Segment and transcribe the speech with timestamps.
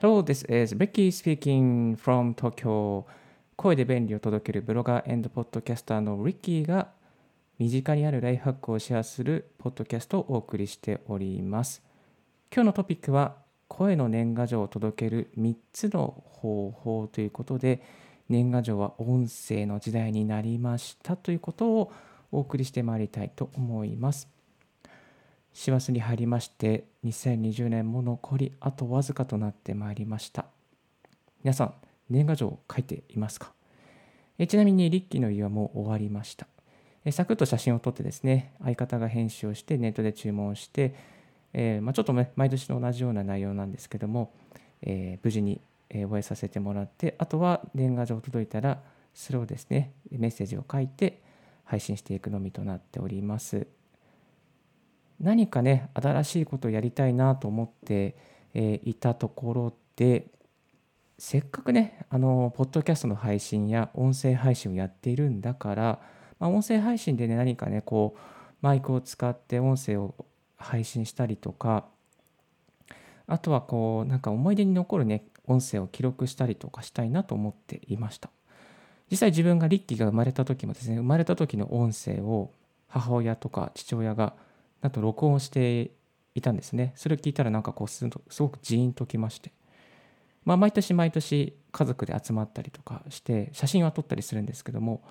[0.00, 3.04] Hello, this is Ricky speaking from Tokyo.
[3.56, 6.88] 声で便利を届けるブロガーポッドキャスターの Ricky が
[7.60, 11.80] 身近にあるライフハックをシェアするポッドキャストをお送りしております。
[12.52, 13.36] 今日のトピックは
[13.68, 17.80] 声の年賀状を届ける3つの方法ということで
[18.28, 21.92] 年賀状は音声の時代になりましたということを
[22.32, 24.28] お送りしてまいりたいと思います。
[25.54, 30.46] 師走に入りまして2020年も残りあとわずかとなってまいりました。
[31.42, 31.74] 皆さん
[32.10, 33.52] 年賀状を書いていますか？
[34.36, 36.48] えちなみにリッキーの家はもう終わりました。
[37.04, 40.94] えサクッと写真を撮ってですね相方が編集をしてネットで注文して、
[41.52, 44.32] えー、まあ、ちょっとね毎年と同じような内容なんですけども、
[44.82, 48.80] えー、無事に終えさせてもらってあとは年賀状届いたら
[49.14, 51.22] それをですねメッセージを書いて
[51.62, 53.68] 配信していくのみとなっております。
[55.20, 58.16] 何かね新しいことをやりたいなと思って、
[58.54, 60.26] えいたところで
[61.18, 66.00] せっかくねあのポッドキャストの配信や音声配信をやっているんだから、
[66.38, 68.20] まあ、音声配信でね何かねこう
[68.60, 70.14] マイクを使って音声を
[70.56, 71.86] 配信したりとか
[73.26, 78.30] あとはこうなんか思い出に残るね音声を記録したりとかしたいなと思っていました。
[79.10, 82.50] 実際自分がリッキーが生まれた時もですね生まれた時の音声を
[82.88, 84.34] 母親とか父親が
[84.84, 85.92] なんと録音して
[86.34, 86.92] いたんですね。
[86.94, 89.50] それを聞いたらなんかこうすごくジーンときまして。
[90.44, 95.02] まあ、毎年毎年家族で集まったりとかして写真は撮ったりするんですけども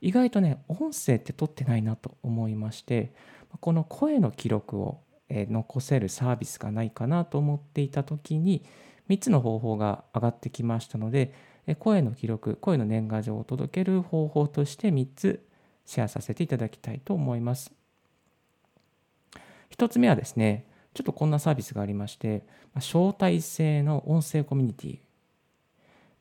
[0.00, 3.14] 意外とね音声って撮ってないなと思いまして
[3.60, 4.98] この声の記録を
[5.30, 8.64] 残せるサービスがないかなと思っていた時に
[9.08, 11.34] 3つの方法が上がってきましたので
[11.78, 15.46] 声の記録声の年賀状を届ける方法として3つ
[15.86, 17.79] シェアさせていただきたいと思います。
[19.76, 24.98] 1つ目はですね、ちょっとこんなサービスがありまして、招待制の音声コミュニティ、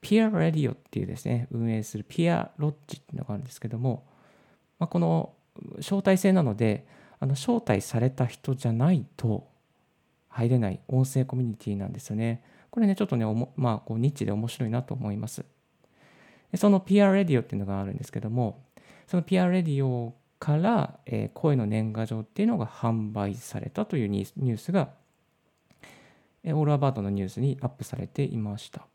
[0.01, 4.05] ピアラディオっていうですね、運営するピアロッジっていうのがあるんですけども、
[4.77, 5.33] まあ、この
[5.77, 6.85] 招待制なので、
[7.19, 9.47] あの招待された人じゃないと
[10.29, 12.43] 入れない音声コミュニティなんですよね。
[12.69, 13.25] これね、ちょっとね、
[13.57, 15.43] まあ、こうニッチで面白いなと思います。
[16.55, 18.63] そのピアレディオっていうのがあるんですけども、
[19.07, 24.89] そのピアレディオから、えー、声の年賀状っていうのが販売されたというニュースが、
[26.43, 28.87] えー、オールアバートのニュースにアップされていました。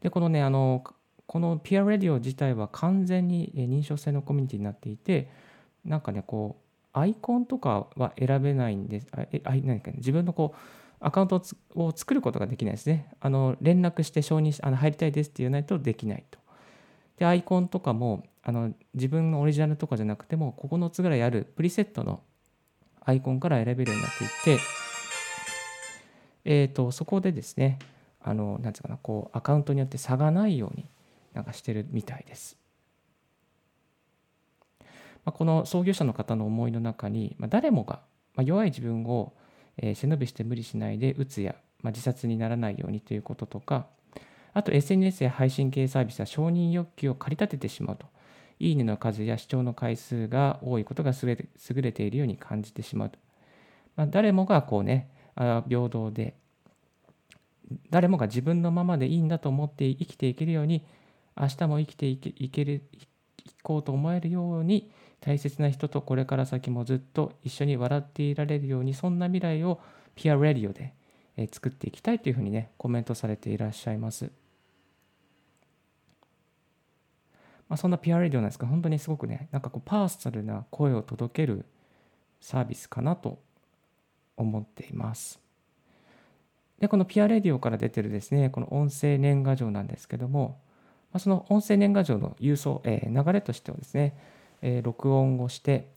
[0.00, 0.84] で、このね、あの、
[1.26, 5.30] このピアレディオ自体は完全に認証制のコミュニティになっていて、
[5.84, 9.08] なんかね、こう、アイコンとかは選べないんです。
[9.12, 10.58] あえあ何か、ね、自分のこう、
[10.98, 11.42] アカウント
[11.74, 13.10] を作ることができないですね。
[13.20, 16.38] あの連絡して承認しあの入りたいですって言わないとできないと。
[17.18, 22.20] で、アイコンとかもあの自分のオリジナルとかじゃなくても9つぐらいあるプリセットの
[23.04, 24.62] アイコンから選べるようになっていて、
[26.44, 27.80] えーと、そこでですね
[28.22, 30.86] あのなんつうかなこうアカウントによって差がないように
[31.34, 32.56] なんかしてるみたいです。
[35.24, 37.98] まあ、この創業者の方の思いの中に、まあ、誰もが、
[38.36, 39.32] まあ、弱い自分を、
[39.76, 43.88] えー、背伸びして無理しないで打つや、まあ、自殺にならないようにということとか
[44.54, 48.06] あと SNS や配信系サービスは承認欲求を駆り立ててしまうと
[48.58, 51.36] いいねの数や視聴の回数が多いことが優
[51.82, 53.12] れているように感じてしまう。
[53.96, 56.34] まあ、誰もがこうね、平等で、
[57.90, 60.84] 誰もが自分のままでいいんだと思って生きていけるように、
[61.36, 63.06] 明日も生きていけいける、い
[63.62, 64.90] こうと思えるように、
[65.20, 69.80] 大切な人とこれから先もずっと一緒に笑っていられるように、そんな未来を
[70.14, 70.94] ピアレディオで
[71.52, 74.30] 作っていきたいというふうにね、コメントされていらっしゃいます。
[77.68, 81.64] まあ、そんなピアレディオなんですが、本当にすごくね、なんかこうパーソナルな声を届ける
[82.40, 83.38] サービスかなと
[84.36, 85.40] 思っています。
[86.78, 90.60] で、このピアレディオから出てるですね、この音声年賀状なんですけども、
[91.12, 94.16] まあ、その音声年賀状の郵送、えー、流れとしてはですね、
[94.62, 95.88] えー、録音をして、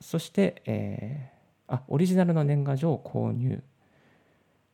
[0.00, 3.62] そして、えー、あ、オリジナルの年賀状を購入。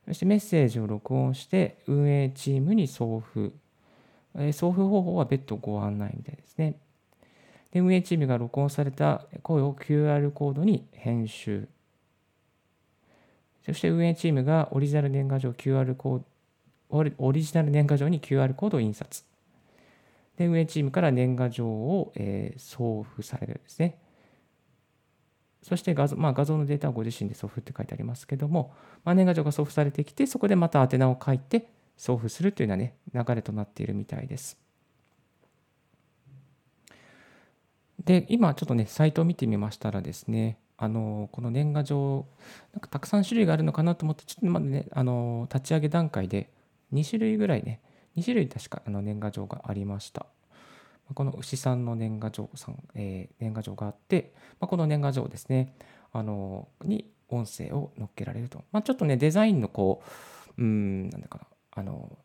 [0.07, 3.53] そしてメッセージを録音して運営チームに送付。
[4.51, 6.75] 送付方法は別途ご案内みたいですね。
[7.71, 11.67] で運営チームが録音された声を QR コードに編集。
[13.65, 19.23] そして運営チームがオリジナル年賀状 QR コード、オリジナル年賀状に QR コードを印刷。
[20.37, 23.97] で、運営チームから年賀状を、えー、送付されるんですね。
[25.61, 28.73] そして画像,、まあ、画像のデータはご自身で送付って書いてありますけども、
[29.05, 34.57] まあ、年賀状が送付されてきて、そこでまた宛名を書いて、送付するというようなね、流れとなっているみたいです。
[38.03, 42.25] で、今ちょっとね、サイトを見てみましたらですね、あのこの年賀状
[42.73, 46.49] なんかたくさん種類があるのかなと思ってちょっとまだねあの立ち上げ段階で
[46.93, 47.81] 2種類ぐらいね
[48.17, 50.25] 2種類確かあの年賀状がありました
[51.13, 55.75] この牛さんの年賀状さん、えー、年賀状があって、まあ、この年賀状ですね
[56.11, 60.03] あのに音声を載っけられると、まあ、ちょっとねデザインのこ
[60.57, 61.45] ううんなんだかな
[61.75, 62.17] あの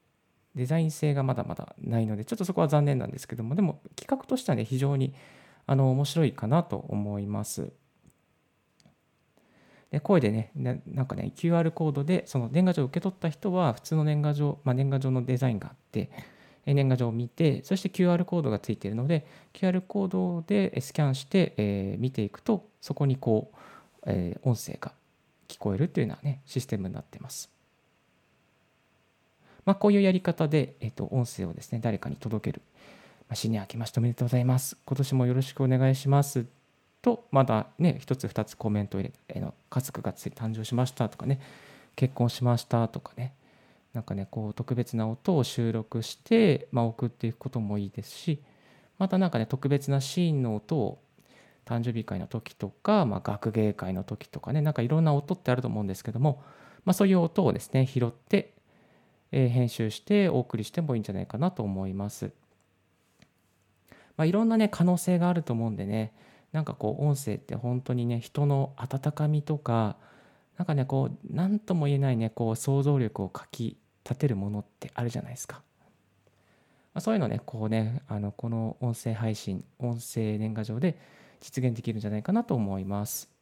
[0.55, 5.15] デザイン性がまだまだないのでちょっとそこは残念なんですけどもでも企画としてはね非常に
[5.67, 7.71] あの面白いかなと思います。
[9.91, 16.11] で声でねなんかね QR コードでその年賀状を受け取った人は普通の年賀状、まあ、年賀状のデザインがあって
[16.67, 23.57] 年賀状を見てそして QR コードがついているので QR コードでスキャンして、えー、見ていくとそこにこう、
[24.07, 24.93] えー、音声が
[25.49, 27.58] 聞こえるというようなねシステムになってます。
[29.69, 32.63] まあ、こういうやり方で、えー、と音声をですね誰かに届ける。
[33.29, 34.79] まあ、新年明けましておめでとうございます。
[34.87, 36.47] 今年もよろしくお願いします
[37.03, 41.39] とまだね一つ二つコメントを入れての家族がつい誕生しましたとかね
[41.97, 43.35] 結婚しましたとかね
[43.93, 48.41] なんかねこう特別な音を収録して、まあ、送っていくこともいいですし
[48.97, 50.99] またなんかね特別なシーンの音を
[51.67, 56.43] 誕生日会の時とか、まあ、学芸会の時とかねなんかいろんな音ってあると思うんですけども、
[56.87, 58.55] まあ、そういう音をですね拾って、
[59.33, 62.33] え、編集してお送りしてもいいんじゃないかなと思います。
[64.19, 66.13] まあ、いろんなね可能性があると思うんでね
[66.53, 69.97] なんかこう音声って本当にね人の温かみとか
[70.59, 75.63] なんかねこう何とも言えないねこう想像力をかき立てるものってあるじゃないですか。
[76.95, 80.99] まあ、そういうのねこうねあのこの音声配信音声年賀状で
[81.41, 83.38] 実現できるんじゃないかなと思います。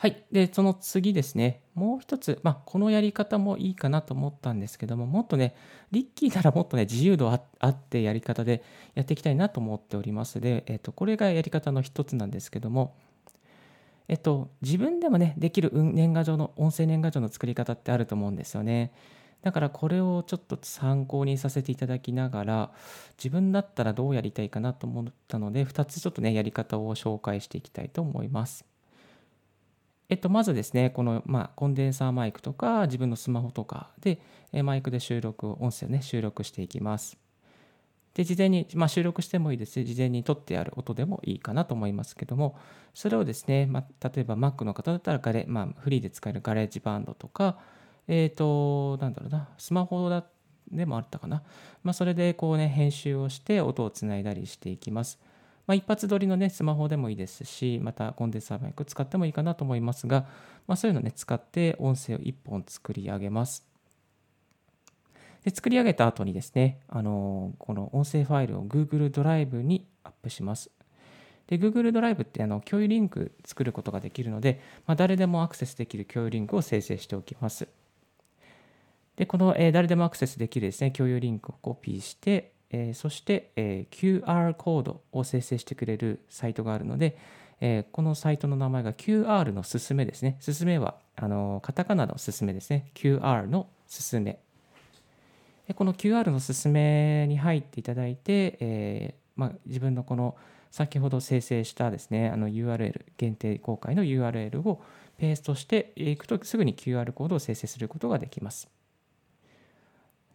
[0.00, 0.24] はい。
[0.30, 1.60] で、その次ですね。
[1.74, 5.56] もう一つ、まあ、このやり方もいいかなと思ったんですけども、もっとね、
[5.90, 8.62] リッキーならもっとね、自由度あってやり方で
[8.94, 12.94] やっていきたいなと思っておりますで、えっと、これがやり方の一つなんですけども、
[14.06, 18.92] えっと、自分でもね、できる年賀状の、音声年賀状の作り方ってあると思うんですよね。
[19.42, 22.72] だからこれをちょっと参考にさせていただきながら、
[23.18, 28.67] 自分だったらどうやりたいかなと思ったので、2つちょっとね、やり方を紹介していきたいと思います。
[30.08, 34.20] えっと、まずですね、この、まあ、コンデンサーマイクとか、自分のスマホとかで、
[34.62, 37.18] マイクで収録を、音声をね、収録していきます。
[38.14, 42.56] で、事前に、まあ、収録してもいいですし、事前に撮ってある音でもいいかなと思いますけども、
[42.94, 47.58] それをですね、まあ、例えば Mac の方だったらガレ、まあ、フリーで使える GarageBand とか、
[48.08, 50.24] えっ、ー、と、なんだろうな、スマホだ
[50.72, 51.42] でもあったかな。
[51.82, 55.18] まあ、それでこうね、編集をして音をつないだりしていきます。
[55.68, 60.26] まあ、一発撮りのね、スマホでもいいですし、またコンデンサーマイク使ってもいいかなと思いますが、
[60.66, 63.68] まあ、そういうのね、使って音声を1本作り上げます。
[65.44, 70.70] で作り上げた後にですね、あのこの音声ファイルを Google ドライブにアップします。
[71.48, 77.68] で Google ドライブってあの共有リンク作ることができるので、まあ、誰でもアクセスできる共有リンクを生成しておきます。
[79.16, 87.16] で、この、えー、誰でもアクセスできるですね、共有リンクをコピーして、えー、そして、えー、QR コードを生成してくれるサイトがあるので、
[87.60, 90.36] えー、このサイトの名前が QR のすすめですね。
[90.40, 92.90] すすめは、あのカタカナのすすめですね。
[92.94, 94.38] QR のすすめ。
[95.66, 100.36] でこの QR のすすめに入っていただいて、えまあ、自分のこの
[100.70, 104.82] 先ほど生成したですね、あの URL、限定公開の URL を
[105.18, 108.68] ペーストしていくとすぐに QR コードを生成することができます。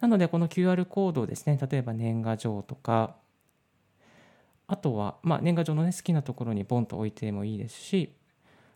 [0.03, 3.15] なので、この QR コードをですね、例えば年賀状とか、
[4.67, 8.13] あとは、まあ、年賀状の、ね、好きなところにボンと置いてもいいですし、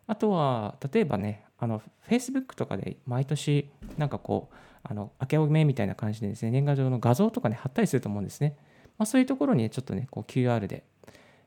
[0.07, 8.55] あとは、例えばね、あの、Facebook とかで毎年、なんかこう、あの、明けおめみたいな感じでですね、年賀状の画像とかね、貼ったりすると思うんですね。
[8.98, 10.86] まあ、そういうところにちょっとね、こう QR で、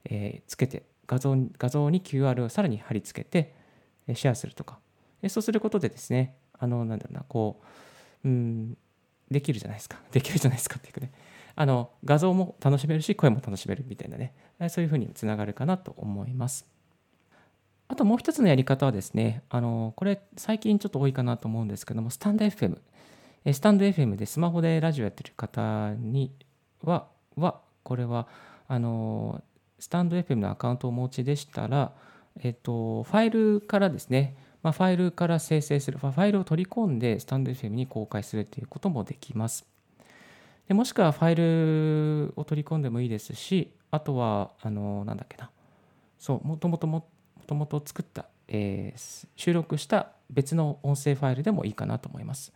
[0.04, 3.54] えー、つけて、画像画像に QR をさらに貼り付けて、
[4.14, 4.78] シェアするとか。
[5.30, 7.62] そうすることでですね、あの、なんだろうな、こ
[8.24, 8.76] う、うん、
[9.30, 9.98] できるじゃないですか。
[10.10, 11.12] できるじゃないですかっていうかね。
[11.56, 14.32] あの画像も楽しめるし声も楽しめるみたいなね
[14.68, 16.66] そういうふうにつながるかなと思います。
[17.88, 22.78] あともう一つのやり方はですねあのこれ最近ちょっと多いかなと思うんですけどもスタンド FM
[23.52, 26.32] スタンド FM でスマホでラジオやってる方に
[26.82, 28.28] ははこれは
[28.68, 29.42] あの
[29.80, 31.92] スタンド FM のアカウントをお持ちでしたら
[32.38, 39.66] えっとファイルからですねまあ、ファイルから生成する、ファイルを取り込んでスタンド FM に公開するということもできます。
[40.68, 41.34] でもしくはファイ
[42.26, 45.50] ルを取り込んでもいいですし、あとは、あの、なんだっけな、
[46.18, 47.08] そう、もともとも
[47.46, 52.52] ともと作った、えー、収録した別の音声ファイルでもいいかなと思います。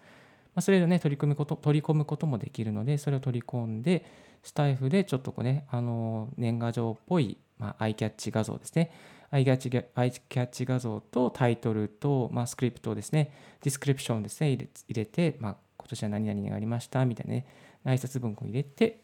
[0.54, 4.04] まあ、それをね、取り組むこと、取り込むこともできるので、それを取り込んで、
[4.44, 8.92] スタイフでちょっとこうね、あの、年賀状っぽい、まあ、アイキャッチ画像ですね。
[9.34, 17.46] アイキャッチアイキャッチ画像とタイトルと、まあ、スクリプトをですね、ディスクリプションですね、入れて、まあ、今年は何々がありましたみたいなね、
[17.84, 19.00] 挨拶文を入れて、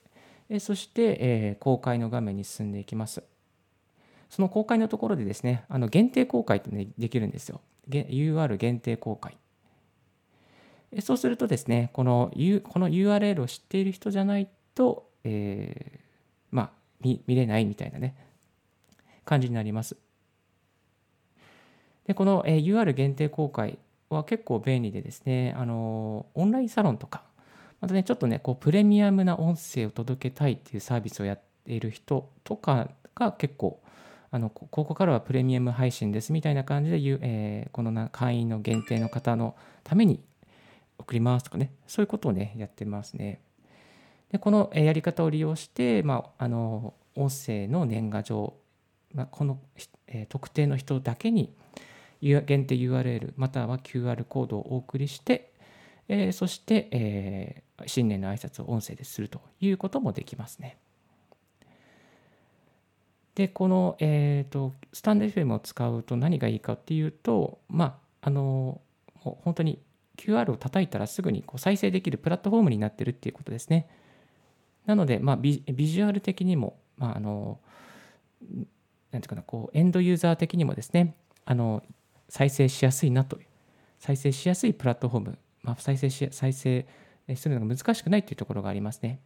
[0.49, 3.25] えそして、えー、公開の画面に進んでいきます。
[4.29, 7.61] その公開のところでですね、あの限定公開って、ね、できるんですよ。
[7.89, 9.37] UR 限定公開。
[11.01, 15.99] そうするとですね、この,、U、この URL を知っている人じゃないと、えー、
[16.53, 16.71] まあ
[17.01, 18.15] 見、見れないみたいなね、
[19.25, 19.97] 感じになります。
[22.11, 27.23] で、この、え、UR 限定公開は結構便利でですね、あのオンラインサロンとか、
[27.81, 33.81] またね、ちょっとね、こうプレミアムな音声を届けたいっていうサービスをやっている人とかが結構、
[34.33, 40.21] あのここからはプレミアム配信ですみたいな感じで、えー、この会員の限定の方のために
[40.99, 43.41] 送りますとかね、そういうことをね、やってますね。
[44.33, 48.55] で、このやり方を利用して、まあ、あの、音声の年賀状、
[49.15, 49.61] まあ、この、
[50.09, 51.55] えー、特定の人だけに
[52.21, 55.53] 限定 URL または QR コードをお送りして、
[56.09, 60.77] えー、そして、えー、新年の挨拶を音声でするということもできますね。
[63.35, 68.81] で、この、えーと、スタンド FM を使うと何がいいかっていうと、まあ、あの
[69.25, 69.81] もう、本当に
[70.17, 73.89] QR を叩いたらすぐにこう再生できるプラットフォームになってるっていうことですね。
[74.87, 77.61] なので、まあビ、ビジュアル的にも、まあ、あの、
[79.13, 81.83] なんていうかな、こう、エンドユーザー的にもですね、あの、
[82.31, 83.39] 再生しやすいなと、
[83.99, 86.87] 再生しやすいプラットフォーム、まあ、再生し、再生
[87.35, 89.21] するのが難しくないというところがありますね。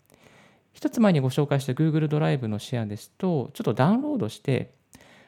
[0.72, 4.72] 一つ前にご紹介した Google ドライブのシェアですと、ちょっとダウンロードして、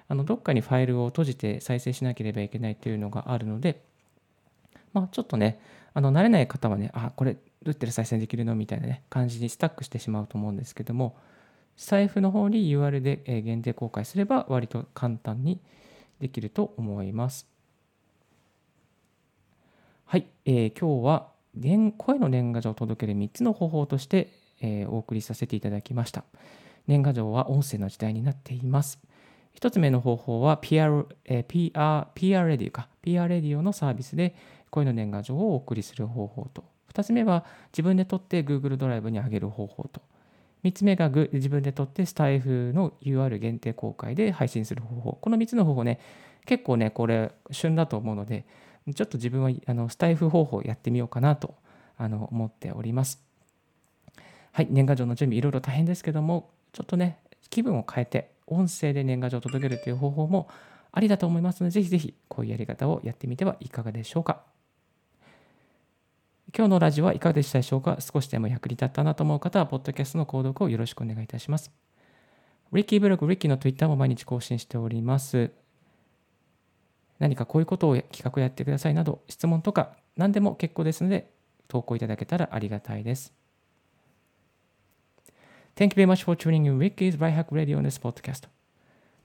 [0.08, 3.82] あのどっかにファイルを閉じて再生しなければいけないというのがあるので、
[4.92, 5.60] まあ、ちょっとね、
[5.94, 8.54] あの慣れない方はね、あ、これ、どうやって再生できるの？
[8.54, 11.16] みたいなね、感じにスタックしてしまうと思うんですけども、
[11.76, 15.60] 財布の方に URL で限定公開すれば割と簡単に
[16.20, 17.46] できると思います。
[20.08, 21.32] はい、えー、今日は
[21.98, 26.22] 声の年賀状を届ける3つの方法として、えー、お送りさせていただきました。
[26.86, 29.00] 年賀状は音声の時代になっています。
[29.58, 34.36] 1つ目の方法は PR、えー、PR、PR レディオか、PR レディオのサービスで
[34.70, 36.62] 声の年賀状をお送りする方法と、
[36.94, 40.02] 2つ目は自分で撮って Google ドライブに上げる方法と、
[40.62, 45.18] 3つ目が自分で撮ってスタイフの UR 限定公開で配信する方法。
[45.20, 45.98] この3つの方法ね、
[46.44, 48.44] 結構ね、これ旬だと思うので、
[48.94, 51.54] ちょっと自分はあのスタイフ方法をやってみようかなと
[51.98, 53.20] あの思っております。
[54.52, 57.18] はい、年賀状の準備いろいろ大変ですけども、ちょっとね、
[57.50, 60.48] 気分を変えて、音声で年賀状を届けるという方法も
[60.92, 64.42] ありだと思いますので、ぜひぜひこういうやり方をやってみてはいかがでしょうか。
[66.56, 67.98] 今日のラジオはいかがでしたでしょうか？
[68.00, 71.70] 少しでも役に立ったなと思う方は、ポッドキャストの購読をよろしくお願いいたします。
[72.72, 75.50] リッキーブログ、リッキーの Twitter も毎日更新しております。
[77.18, 81.30] 何かこういうことを企画やってくださいなど、質問とか何でも結構ですので、
[81.68, 83.32] 投稿いただけたらありがたいです。
[85.76, 88.48] Thank you very much for tuning in Ricky's Right Hack Radio on this podcast.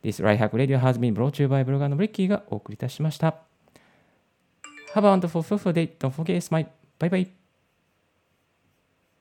[0.03, 3.35] This Right Hack Radio has been brought to you by ブロガーの Ricky がお送りいたしました。
[4.93, 5.97] Have a wonderful, fruitful day.
[5.97, 6.67] Don't forget smile.
[6.99, 7.40] Bye bye.